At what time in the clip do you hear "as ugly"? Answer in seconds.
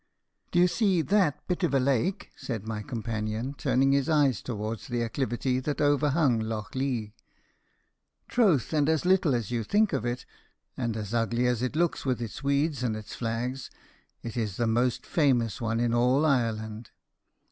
10.97-11.45